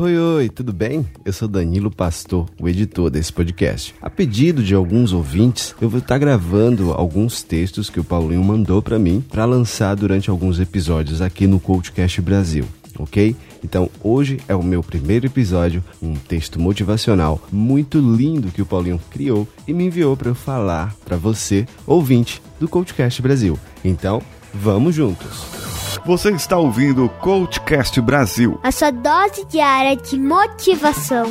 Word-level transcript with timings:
Oi, 0.00 0.16
oi, 0.16 0.48
tudo 0.48 0.72
bem? 0.72 1.04
Eu 1.24 1.32
sou 1.32 1.48
Danilo 1.48 1.90
Pastor, 1.90 2.48
o 2.60 2.68
editor 2.68 3.10
desse 3.10 3.32
podcast. 3.32 3.92
A 4.00 4.08
pedido 4.08 4.62
de 4.62 4.72
alguns 4.72 5.12
ouvintes, 5.12 5.74
eu 5.80 5.90
vou 5.90 5.98
estar 5.98 6.18
gravando 6.18 6.92
alguns 6.92 7.42
textos 7.42 7.90
que 7.90 7.98
o 7.98 8.04
Paulinho 8.04 8.44
mandou 8.44 8.80
para 8.80 8.96
mim 8.96 9.20
para 9.28 9.44
lançar 9.44 9.96
durante 9.96 10.30
alguns 10.30 10.60
episódios 10.60 11.20
aqui 11.20 11.48
no 11.48 11.58
Coachcast 11.58 12.20
Brasil, 12.20 12.64
ok? 12.96 13.34
Então, 13.64 13.90
hoje 14.00 14.38
é 14.46 14.54
o 14.54 14.62
meu 14.62 14.84
primeiro 14.84 15.26
episódio, 15.26 15.82
um 16.00 16.14
texto 16.14 16.60
motivacional 16.60 17.42
muito 17.50 17.98
lindo 17.98 18.52
que 18.52 18.62
o 18.62 18.66
Paulinho 18.66 19.00
criou 19.10 19.48
e 19.66 19.72
me 19.74 19.86
enviou 19.86 20.16
para 20.16 20.28
eu 20.28 20.34
falar 20.36 20.94
para 21.04 21.16
você, 21.16 21.66
ouvinte 21.84 22.40
do 22.60 22.68
Coachcast 22.68 23.20
Brasil. 23.20 23.58
Então, 23.84 24.22
vamos 24.54 24.94
juntos. 24.94 25.67
Você 26.08 26.30
está 26.30 26.56
ouvindo 26.56 27.04
o 27.04 27.08
Coachcast 27.10 28.00
Brasil. 28.00 28.58
A 28.62 28.72
sua 28.72 28.90
dose 28.90 29.44
diária 29.44 29.94
de 29.94 30.18
motivação. 30.18 31.26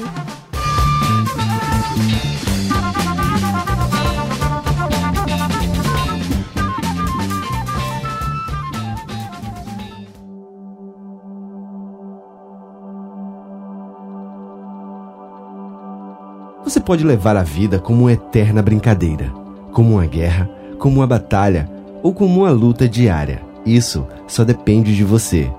Você 16.64 16.80
pode 16.80 17.04
levar 17.04 17.36
a 17.36 17.42
vida 17.42 17.80
como 17.80 18.02
uma 18.02 18.14
eterna 18.14 18.62
brincadeira, 18.62 19.34
como 19.72 19.94
uma 19.94 20.06
guerra, 20.06 20.48
como 20.78 20.98
uma 20.98 21.08
batalha 21.08 21.68
ou 22.04 22.14
como 22.14 22.42
uma 22.42 22.52
luta 22.52 22.88
diária. 22.88 23.47
Isso 23.68 24.08
só 24.26 24.46
depende 24.46 24.96
de 24.96 25.04
você. 25.04 25.52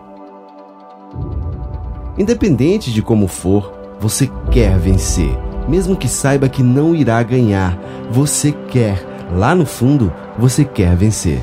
Independente 2.17 2.91
de 2.91 3.03
como 3.03 3.29
for, 3.29 3.71
você 4.01 4.31
quer 4.51 4.79
vencer. 4.79 5.31
Mesmo 5.69 5.95
que 5.95 6.09
saiba 6.09 6.49
que 6.49 6.63
não 6.63 6.95
irá 6.95 7.23
ganhar, 7.23 7.79
você 8.11 8.51
quer. 8.71 9.07
Lá 9.31 9.55
no 9.55 9.67
fundo, 9.67 10.11
você 10.39 10.65
quer 10.65 10.97
vencer. 10.97 11.39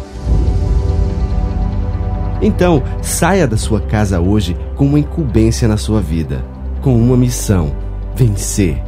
Então, 2.41 2.81
saia 2.99 3.47
da 3.47 3.57
sua 3.57 3.79
casa 3.79 4.19
hoje 4.19 4.57
com 4.75 4.87
uma 4.87 4.99
incumbência 4.99 5.67
na 5.67 5.77
sua 5.77 6.01
vida, 6.01 6.43
com 6.81 6.95
uma 6.95 7.15
missão: 7.15 7.75
vencer. 8.15 8.81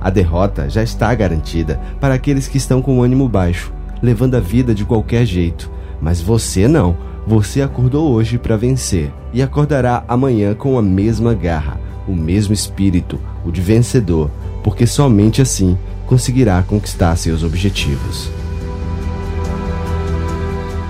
A 0.00 0.10
derrota 0.10 0.68
já 0.68 0.82
está 0.82 1.14
garantida 1.14 1.80
para 2.00 2.14
aqueles 2.14 2.48
que 2.48 2.56
estão 2.56 2.82
com 2.82 3.02
ânimo 3.02 3.28
baixo, 3.28 3.72
levando 4.02 4.34
a 4.34 4.40
vida 4.40 4.74
de 4.74 4.84
qualquer 4.84 5.24
jeito. 5.24 5.70
Mas 6.00 6.20
você 6.20 6.66
não 6.66 6.96
você 7.30 7.62
acordou 7.62 8.10
hoje 8.10 8.38
para 8.38 8.56
vencer 8.56 9.12
e 9.32 9.40
acordará 9.40 10.02
amanhã 10.08 10.52
com 10.52 10.76
a 10.76 10.82
mesma 10.82 11.32
garra, 11.32 11.80
o 12.08 12.12
mesmo 12.12 12.52
espírito, 12.52 13.20
o 13.46 13.52
de 13.52 13.60
vencedor, 13.60 14.28
porque 14.64 14.84
somente 14.84 15.40
assim 15.40 15.78
conseguirá 16.08 16.60
conquistar 16.64 17.14
seus 17.14 17.44
objetivos. 17.44 18.28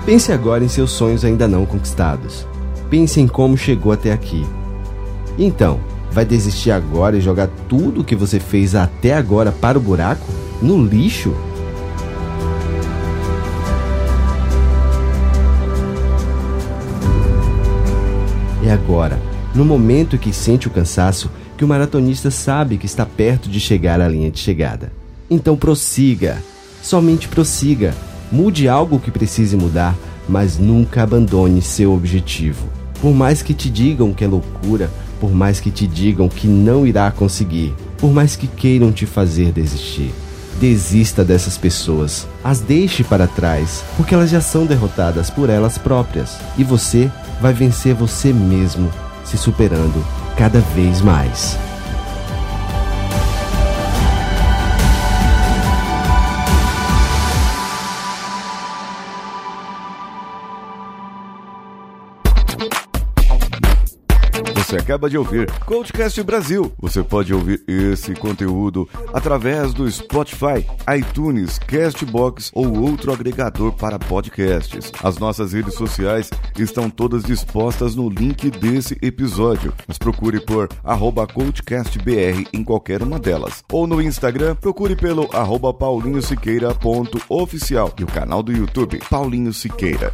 Pense 0.03 0.31
agora 0.31 0.63
em 0.63 0.67
seus 0.67 0.89
sonhos 0.89 1.23
ainda 1.23 1.47
não 1.47 1.63
conquistados. 1.63 2.47
Pense 2.89 3.21
em 3.21 3.27
como 3.27 3.55
chegou 3.55 3.91
até 3.91 4.11
aqui. 4.11 4.43
Então, 5.37 5.79
vai 6.11 6.25
desistir 6.25 6.71
agora 6.71 7.17
e 7.17 7.21
jogar 7.21 7.49
tudo 7.69 8.01
o 8.01 8.03
que 8.03 8.15
você 8.15 8.39
fez 8.39 8.73
até 8.73 9.13
agora 9.13 9.51
para 9.51 9.77
o 9.77 9.81
buraco? 9.81 10.25
No 10.59 10.83
lixo? 10.83 11.35
Agora, 18.71 19.19
no 19.53 19.65
momento 19.65 20.17
que 20.17 20.31
sente 20.31 20.69
o 20.69 20.71
cansaço, 20.71 21.29
que 21.57 21.65
o 21.65 21.67
maratonista 21.67 22.31
sabe 22.31 22.77
que 22.77 22.85
está 22.85 23.05
perto 23.05 23.49
de 23.49 23.59
chegar 23.59 23.99
à 23.99 24.07
linha 24.07 24.31
de 24.31 24.39
chegada. 24.39 24.93
Então 25.29 25.57
prossiga, 25.57 26.41
somente 26.81 27.27
prossiga. 27.27 27.93
Mude 28.31 28.69
algo 28.69 28.97
que 28.97 29.11
precise 29.11 29.57
mudar, 29.57 29.93
mas 30.27 30.57
nunca 30.57 31.03
abandone 31.03 31.61
seu 31.61 31.91
objetivo. 31.93 32.69
Por 33.01 33.13
mais 33.13 33.41
que 33.41 33.53
te 33.53 33.69
digam 33.69 34.13
que 34.13 34.23
é 34.23 34.27
loucura, 34.27 34.89
por 35.19 35.31
mais 35.33 35.59
que 35.59 35.69
te 35.69 35.85
digam 35.85 36.29
que 36.29 36.47
não 36.47 36.87
irá 36.87 37.11
conseguir, 37.11 37.75
por 37.97 38.13
mais 38.13 38.37
que 38.37 38.47
queiram 38.47 38.89
te 38.89 39.05
fazer 39.05 39.51
desistir. 39.51 40.13
Desista 40.61 41.25
dessas 41.25 41.57
pessoas, 41.57 42.25
as 42.41 42.61
deixe 42.61 43.03
para 43.03 43.27
trás, 43.27 43.83
porque 43.97 44.13
elas 44.13 44.29
já 44.29 44.39
são 44.39 44.65
derrotadas 44.65 45.29
por 45.29 45.49
elas 45.49 45.77
próprias 45.77 46.37
e 46.57 46.63
você 46.63 47.11
vai 47.41 47.53
vencer 47.53 47.95
você 47.95 48.31
mesmo, 48.31 48.91
se 49.25 49.35
superando 49.35 50.05
cada 50.37 50.59
vez 50.59 51.01
mais. 51.01 51.57
Você 64.61 64.77
acaba 64.77 65.09
de 65.09 65.17
ouvir 65.17 65.51
Coachcast 65.65 66.21
Brasil. 66.21 66.71
Você 66.79 67.03
pode 67.03 67.33
ouvir 67.33 67.63
esse 67.67 68.13
conteúdo 68.13 68.87
através 69.11 69.73
do 69.73 69.89
Spotify, 69.89 70.63
iTunes, 70.95 71.57
Castbox 71.57 72.51
ou 72.53 72.79
outro 72.79 73.11
agregador 73.11 73.73
para 73.73 73.97
podcasts. 73.97 74.91
As 75.03 75.17
nossas 75.17 75.53
redes 75.53 75.73
sociais 75.73 76.29
estão 76.57 76.91
todas 76.91 77.23
dispostas 77.23 77.95
no 77.95 78.07
link 78.07 78.51
desse 78.51 78.95
episódio. 79.01 79.73
Nos 79.87 79.97
procure 79.97 80.39
por 80.39 80.69
arroba 80.83 81.25
CoachCastBR 81.25 82.47
em 82.53 82.63
qualquer 82.63 83.01
uma 83.01 83.17
delas. 83.19 83.63
Ou 83.71 83.87
no 83.87 83.99
Instagram, 83.99 84.53
procure 84.55 84.95
pelo 84.95 85.27
arroba 85.35 85.73
paulinhosiqueira.oficial 85.73 87.91
e 87.99 88.03
o 88.03 88.07
canal 88.07 88.43
do 88.43 88.53
YouTube 88.53 88.99
Paulinho 89.09 89.51
Siqueira. 89.51 90.13